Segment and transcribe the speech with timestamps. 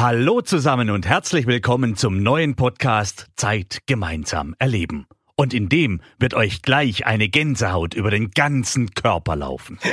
[0.00, 5.08] Hallo zusammen und herzlich willkommen zum neuen Podcast Zeit gemeinsam erleben.
[5.34, 9.80] Und in dem wird euch gleich eine Gänsehaut über den ganzen Körper laufen.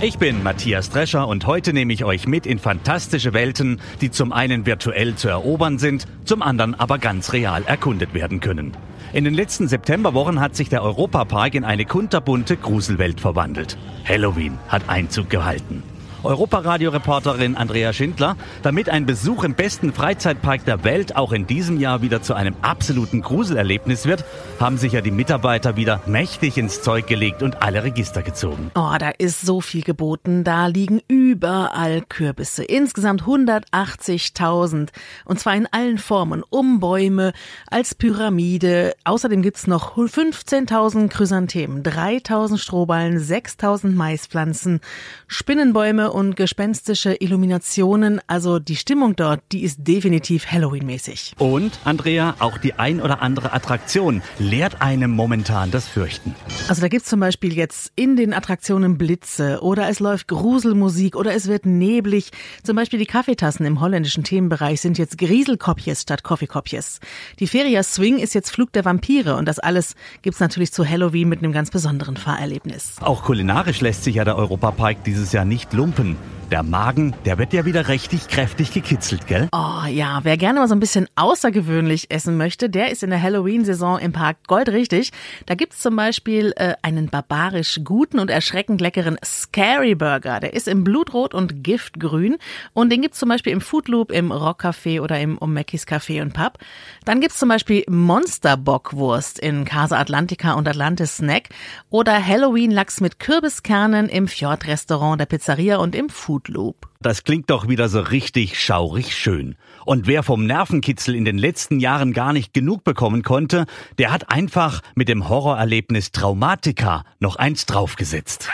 [0.00, 4.32] Ich bin Matthias Drescher und heute nehme ich euch mit in fantastische Welten, die zum
[4.34, 8.76] einen virtuell zu erobern sind, zum anderen aber ganz real erkundet werden können.
[9.14, 13.78] In den letzten Septemberwochen hat sich der Europapark in eine kunterbunte Gruselwelt verwandelt.
[14.04, 15.84] Halloween hat Einzug gehalten.
[16.24, 22.02] Europaradio-Reporterin Andrea Schindler, damit ein Besuch im besten Freizeitpark der Welt auch in diesem Jahr
[22.02, 24.24] wieder zu einem absoluten Gruselerlebnis wird,
[24.60, 28.70] haben sich ja die Mitarbeiter wieder mächtig ins Zeug gelegt und alle Register gezogen.
[28.74, 30.44] Oh, da ist so viel geboten.
[30.44, 32.64] Da liegen überall Kürbisse.
[32.64, 34.88] Insgesamt 180.000.
[35.24, 36.42] Und zwar in allen Formen.
[36.48, 37.32] Um Bäume,
[37.70, 38.94] als Pyramide.
[39.04, 44.80] Außerdem gibt's noch 15.000 Chrysanthemen, 3.000 Strohballen, 6.000 Maispflanzen,
[45.26, 48.20] Spinnenbäume und gespenstische Illuminationen.
[48.26, 51.34] Also die Stimmung dort, die ist definitiv Halloween-mäßig.
[51.38, 56.34] Und, Andrea, auch die ein oder andere Attraktion lehrt einem momentan das Fürchten.
[56.68, 61.34] Also da gibt's zum Beispiel jetzt in den Attraktionen Blitze oder es läuft Gruselmusik oder
[61.34, 62.30] es wird neblig.
[62.62, 67.00] Zum Beispiel die Kaffeetassen im holländischen Themenbereich sind jetzt Grieselkopjes statt Coffeekopjes.
[67.40, 71.28] Die Feria Swing ist jetzt Flug der Vampire und das alles gibt's natürlich zu Halloween
[71.28, 72.96] mit einem ganz besonderen Fahrerlebnis.
[73.00, 76.43] Auch kulinarisch lässt sich ja der Europapark dieses Jahr nicht lumpen machen.
[76.54, 79.48] Der Magen, der wird ja wieder richtig kräftig gekitzelt, gell?
[79.50, 83.20] Oh ja, wer gerne mal so ein bisschen außergewöhnlich essen möchte, der ist in der
[83.20, 85.10] Halloween-Saison im Park goldrichtig.
[85.46, 90.38] Da gibt's zum Beispiel äh, einen barbarisch guten und erschreckend leckeren Scary Burger.
[90.38, 92.36] Der ist im Blutrot und Giftgrün
[92.72, 96.34] und den gibt's zum Beispiel im Food Loop, im Rockcafé oder im Omeckis Café und
[96.34, 96.58] Pub.
[97.04, 101.48] Dann gibt's zum Beispiel Monsterbockwurst in Casa Atlantica und Atlantis Snack
[101.90, 106.88] oder Halloween-Lachs mit Kürbiskernen im Fjord-Restaurant der Pizzeria und im Food Loop.
[107.00, 109.56] Das klingt doch wieder so richtig schaurig schön.
[109.84, 113.66] Und wer vom Nervenkitzel in den letzten Jahren gar nicht genug bekommen konnte,
[113.98, 118.48] der hat einfach mit dem Horrorerlebnis Traumatica noch eins draufgesetzt.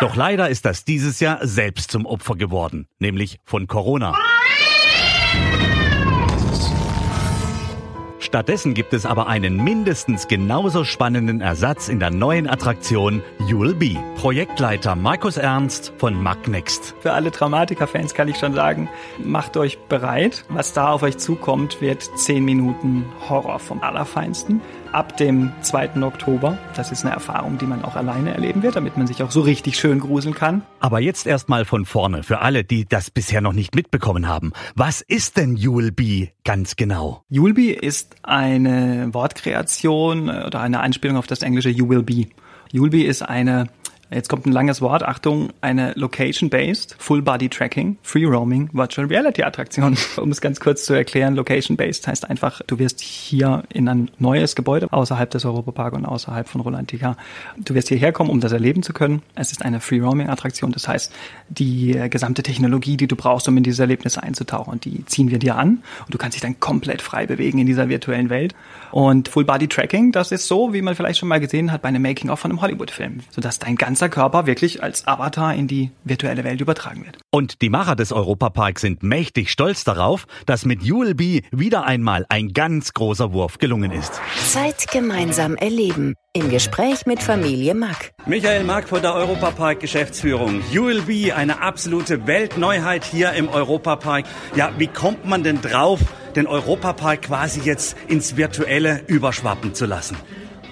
[0.00, 4.14] Doch leider ist das dieses Jahr selbst zum Opfer geworden, nämlich von Corona.
[8.28, 13.96] Stattdessen gibt es aber einen mindestens genauso spannenden Ersatz in der neuen Attraktion You'll Be.
[14.16, 16.94] Projektleiter Markus Ernst von Magnext.
[17.00, 20.44] Für alle Traumatiker-Fans kann ich schon sagen, macht euch bereit.
[20.50, 24.60] Was da auf euch zukommt, wird 10 Minuten Horror vom Allerfeinsten.
[24.92, 26.02] Ab dem 2.
[26.02, 26.58] Oktober.
[26.74, 29.42] Das ist eine Erfahrung, die man auch alleine erleben wird, damit man sich auch so
[29.42, 30.62] richtig schön gruseln kann.
[30.80, 34.52] Aber jetzt erstmal von vorne für alle, die das bisher noch nicht mitbekommen haben.
[34.74, 37.22] Was ist denn You'll Be ganz genau?
[37.30, 42.26] You'll Be ist eine Wortkreation oder eine Anspielung auf das englische You Will Be.
[42.72, 43.68] You'll Be ist eine
[44.10, 45.02] Jetzt kommt ein langes Wort.
[45.02, 49.96] Achtung, eine Location-Based, Full-Body-Tracking, Free-Roaming, Virtual Reality-Attraktion.
[50.16, 54.56] Um es ganz kurz zu erklären, Location-Based heißt einfach, du wirst hier in ein neues
[54.56, 57.16] Gebäude außerhalb des Europapark und außerhalb von Rolantica.
[57.58, 59.22] Du wirst hierher kommen, um das erleben zu können.
[59.34, 60.72] Es ist eine Free-Roaming-Attraktion.
[60.72, 61.12] Das heißt,
[61.50, 65.56] die gesamte Technologie, die du brauchst, um in dieses Erlebnis einzutauchen, die ziehen wir dir
[65.56, 65.82] an.
[66.06, 68.54] Und du kannst dich dann komplett frei bewegen in dieser virtuellen Welt.
[68.90, 72.40] Und Full-Body-Tracking, das ist so, wie man vielleicht schon mal gesehen hat bei einem Making-of
[72.40, 73.20] von einem Hollywood-Film.
[73.30, 77.18] Sodass dein ganzer Körper wirklich als Avatar in die virtuelle Welt übertragen wird.
[77.32, 82.52] Und die Macher des Europaparks sind mächtig stolz darauf, dass mit ULB wieder einmal ein
[82.52, 84.20] ganz großer Wurf gelungen ist.
[84.46, 86.14] Zeit gemeinsam erleben.
[86.32, 88.12] Im Gespräch mit Familie Mack.
[88.26, 90.62] Michael Mack von der Europapark Geschäftsführung.
[90.72, 94.26] ULB, eine absolute Weltneuheit hier im Europapark.
[94.54, 95.98] Ja, wie kommt man denn drauf,
[96.36, 100.16] den Europapark quasi jetzt ins Virtuelle überschwappen zu lassen?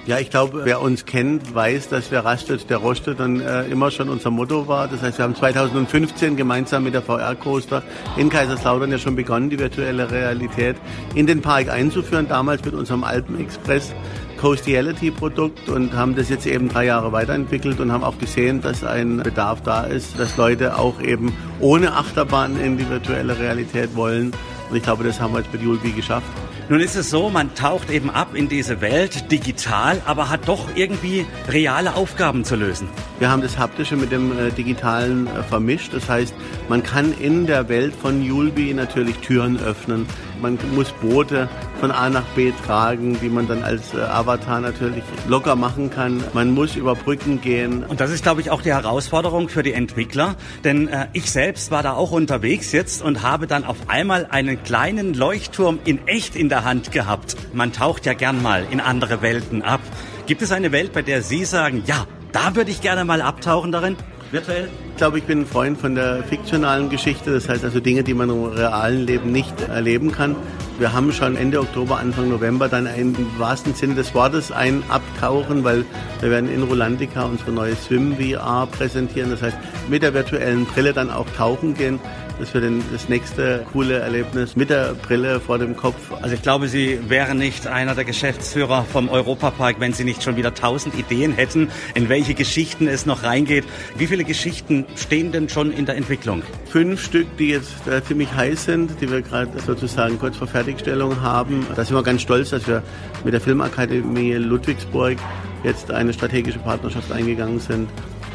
[0.06, 3.90] Ja, ich glaube, wer uns kennt, weiß, dass wer rastet, der rostet dann äh, immer
[3.90, 4.86] schon unser Motto war.
[4.86, 7.82] Das heißt, wir haben 2015 gemeinsam mit der VR Coaster
[8.16, 10.76] in Kaiserslautern ja schon begonnen, die virtuelle Realität
[11.16, 13.92] in den Park einzuführen, damals mit unserem Alpen Express
[14.40, 18.84] Coastiality Produkt und haben das jetzt eben drei Jahre weiterentwickelt und haben auch gesehen, dass
[18.84, 24.32] ein Bedarf da ist, dass Leute auch eben ohne Achterbahn in die virtuelle Realität wollen.
[24.70, 26.28] Und ich glaube, das haben wir jetzt mit Julbi geschafft.
[26.68, 30.66] Nun ist es so, man taucht eben ab in diese Welt digital, aber hat doch
[30.74, 32.88] irgendwie reale Aufgaben zu lösen.
[33.20, 35.94] Wir haben das Haptische mit dem äh, Digitalen äh, vermischt.
[35.94, 36.34] Das heißt,
[36.68, 40.06] man kann in der Welt von Julbi natürlich Türen öffnen.
[40.40, 41.48] Man muss Boote
[41.80, 46.22] von A nach B tragen, die man dann als äh, Avatar natürlich locker machen kann.
[46.34, 47.84] Man muss über Brücken gehen.
[47.84, 50.36] Und das ist, glaube ich, auch die Herausforderung für die Entwickler.
[50.64, 54.62] Denn äh, ich selbst war da auch unterwegs jetzt und habe dann auf einmal einen
[54.62, 57.36] kleinen Leuchtturm in echt in der Hand gehabt.
[57.52, 59.80] Man taucht ja gern mal in andere Welten ab.
[60.26, 63.72] Gibt es eine Welt, bei der Sie sagen, ja, da würde ich gerne mal abtauchen
[63.72, 63.96] darin?
[64.30, 64.68] Virtuell?
[64.96, 68.14] Ich glaube, ich bin ein Freund von der fiktionalen Geschichte, das heißt also Dinge, die
[68.14, 70.34] man im realen Leben nicht erleben kann.
[70.78, 74.82] Wir haben schon Ende Oktober, Anfang November dann ein, im wahrsten Sinne des Wortes ein
[74.88, 75.86] Abtauchen, weil
[76.20, 79.30] wir werden in Rolantica unsere neue Swim VR präsentieren.
[79.30, 79.56] Das heißt,
[79.88, 81.98] mit der virtuellen Brille dann auch tauchen gehen.
[82.38, 86.12] Das wird das nächste coole Erlebnis mit der Brille vor dem Kopf.
[86.20, 90.36] Also ich glaube, Sie wären nicht einer der Geschäftsführer vom Europapark, wenn Sie nicht schon
[90.36, 93.64] wieder tausend Ideen hätten, in welche Geschichten es noch reingeht.
[93.96, 96.42] Wie viele Geschichten stehen denn schon in der Entwicklung?
[96.66, 101.22] Fünf Stück, die jetzt äh, ziemlich heiß sind, die wir gerade sozusagen kurz vor Fertigstellung
[101.22, 101.64] haben.
[101.76, 102.82] Da sind wir ganz stolz, dass wir
[103.22, 105.16] mit der Filmakademie Ludwigsburg
[105.62, 107.88] jetzt eine strategische Partnerschaft eingegangen sind,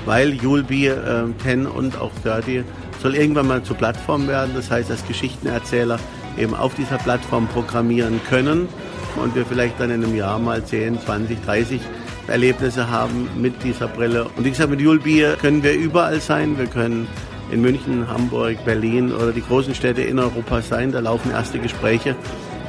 [0.06, 2.64] weil Julbi, äh, Ten und auch Dirty
[3.02, 4.52] soll irgendwann mal zur Plattform werden.
[4.56, 6.00] Das heißt, dass Geschichtenerzähler
[6.38, 8.70] eben auf dieser Plattform programmieren können
[9.22, 11.82] und wir vielleicht dann in einem Jahr mal 10, 20, 30
[12.28, 14.30] Erlebnisse haben mit dieser Brille.
[14.38, 16.58] Und wie gesagt, mit Julbier können wir überall sein.
[16.58, 17.08] Wir können
[17.52, 20.92] in München, Hamburg, Berlin oder die großen Städte in Europa sein.
[20.92, 22.16] Da laufen erste Gespräche.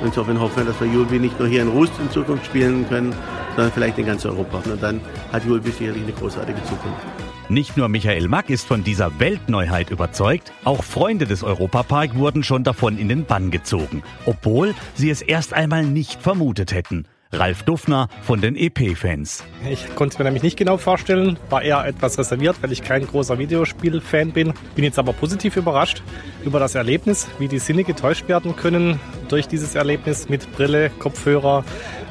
[0.04, 3.14] Insofern hoffen wir, dass wir Julbi nicht nur hier in Rust in Zukunft spielen können,
[3.54, 4.62] sondern vielleicht in ganz Europa.
[4.68, 5.00] Und dann
[5.32, 7.06] hat Julbi sicherlich eine großartige Zukunft.
[7.48, 12.64] Nicht nur Michael Mack ist von dieser Weltneuheit überzeugt, auch Freunde des Europapark wurden schon
[12.64, 17.04] davon in den Bann gezogen, obwohl sie es erst einmal nicht vermutet hätten.
[17.34, 19.42] Ralf Duffner von den EP-Fans.
[19.70, 23.06] Ich konnte es mir nämlich nicht genau vorstellen, war eher etwas reserviert, weil ich kein
[23.06, 24.52] großer Videospiel-Fan bin.
[24.74, 26.02] Bin jetzt aber positiv überrascht
[26.44, 31.64] über das Erlebnis, wie die Sinne getäuscht werden können durch dieses Erlebnis mit Brille, Kopfhörer,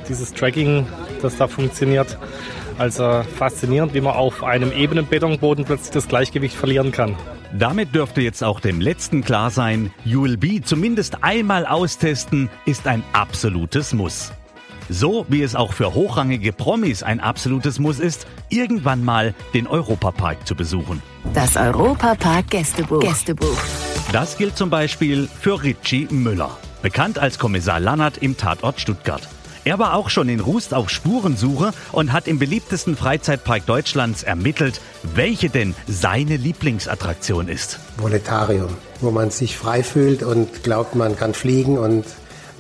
[0.10, 0.88] dieses Tracking,
[1.22, 2.18] das da funktioniert.
[2.80, 7.16] Also faszinierend, wie man auf einem ebenen Betonboden plötzlich das Gleichgewicht verlieren kann.
[7.54, 13.94] Damit dürfte jetzt auch dem Letzten klar sein, ULB zumindest einmal austesten ist ein absolutes
[13.94, 14.32] Muss.
[14.94, 20.46] So wie es auch für hochrangige Promis ein absolutes Muss ist, irgendwann mal den Europapark
[20.46, 21.02] zu besuchen.
[21.34, 23.00] Das Europapark Gästebuch.
[23.00, 23.58] Gästebuch.
[24.12, 29.30] Das gilt zum Beispiel für Richie Müller, bekannt als Kommissar Lannert im Tatort Stuttgart.
[29.64, 34.82] Er war auch schon in Rust auf Spurensuche und hat im beliebtesten Freizeitpark Deutschlands ermittelt,
[35.04, 37.80] welche denn seine Lieblingsattraktion ist.
[37.98, 42.04] Voletarium, wo man sich frei fühlt und glaubt, man kann fliegen und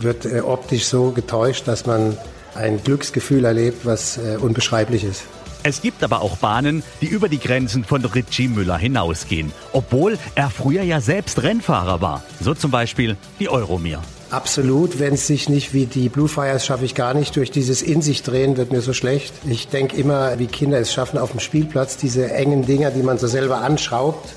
[0.04, 2.18] wird äh, optisch so getäuscht, dass man
[2.56, 5.24] ein Glücksgefühl erlebt, was äh, unbeschreiblich ist.
[5.64, 10.50] Es gibt aber auch Bahnen, die über die Grenzen von Richie Müller hinausgehen, obwohl er
[10.50, 12.24] früher ja selbst Rennfahrer war.
[12.40, 14.02] So zum Beispiel die Euromir.
[14.32, 17.36] Absolut, wenn es sich nicht wie die Blue Fires schaffe ich gar nicht.
[17.36, 19.34] Durch dieses In sich drehen wird mir so schlecht.
[19.46, 23.18] Ich denke immer, wie Kinder es schaffen auf dem Spielplatz, diese engen Dinger, die man
[23.18, 24.34] so selber anschraubt,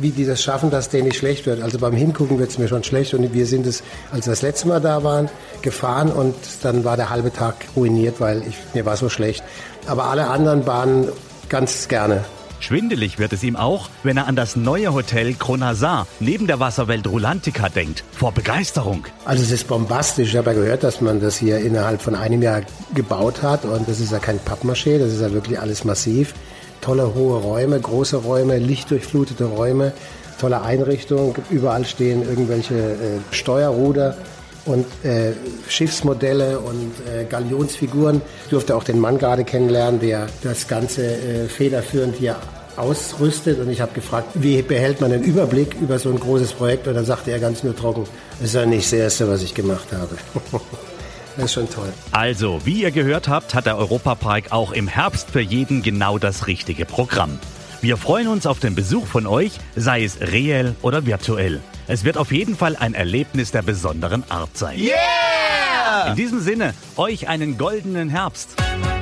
[0.00, 1.62] wie die das schaffen, dass denen nicht schlecht wird.
[1.62, 4.42] Also beim Hingucken wird es mir schon schlecht und wir sind es, als wir das
[4.42, 5.28] letzte Mal da waren,
[5.62, 9.42] gefahren und dann war der halbe Tag ruiniert, weil ich, mir war so schlecht.
[9.86, 11.08] Aber alle anderen Bahnen
[11.48, 12.24] ganz gerne.
[12.60, 17.06] Schwindelig wird es ihm auch, wenn er an das neue Hotel Kronasar neben der Wasserwelt
[17.06, 18.02] Rulantica denkt.
[18.10, 19.06] Vor Begeisterung.
[19.24, 20.30] Also es ist bombastisch.
[20.30, 22.62] Ich habe ja gehört, dass man das hier innerhalb von einem Jahr
[22.94, 23.64] gebaut hat.
[23.64, 26.34] Und das ist ja kein Pappmaché, das ist ja wirklich alles massiv.
[26.80, 29.92] Tolle hohe Räume, große Räume, lichtdurchflutete Räume,
[30.40, 31.34] tolle Einrichtung.
[31.50, 32.96] Überall stehen irgendwelche äh,
[33.30, 34.16] Steuerruder
[34.64, 35.32] und äh,
[35.68, 38.20] Schiffsmodelle und äh, Galionsfiguren.
[38.44, 42.36] Ich durfte auch den Mann gerade kennenlernen, der das Ganze äh, federführend hier
[42.76, 43.58] ausrüstet.
[43.58, 46.86] Und ich habe gefragt, wie behält man den Überblick über so ein großes Projekt?
[46.86, 48.04] Und dann sagte er ganz nur trocken,
[48.38, 50.16] das ist ja nicht das Erste, was ich gemacht habe.
[51.38, 51.92] Das ist schon toll.
[52.10, 56.48] Also, wie ihr gehört habt, hat der Europapark auch im Herbst für jeden genau das
[56.48, 57.38] richtige Programm.
[57.80, 61.60] Wir freuen uns auf den Besuch von euch, sei es reell oder virtuell.
[61.86, 64.80] Es wird auf jeden Fall ein Erlebnis der besonderen Art sein.
[64.80, 66.10] Yeah!
[66.10, 68.56] In diesem Sinne, euch einen goldenen Herbst.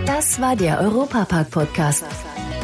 [0.04, 2.04] Das war der Europapark-Podcast.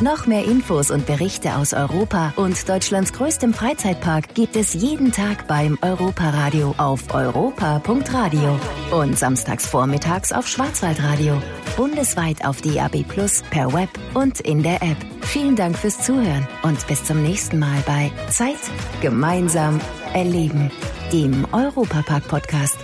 [0.03, 5.47] Noch mehr Infos und Berichte aus Europa und Deutschlands größtem Freizeitpark gibt es jeden Tag
[5.47, 8.59] beim Europaradio auf europa.radio
[8.91, 11.41] und samstags vormittags auf Schwarzwaldradio.
[11.77, 14.97] Bundesweit auf DAB Plus, per Web und in der App.
[15.21, 18.59] Vielen Dank fürs Zuhören und bis zum nächsten Mal bei Zeit
[19.03, 19.81] gemeinsam
[20.15, 20.73] erleben,
[21.13, 22.79] dem Europapark-Podcast.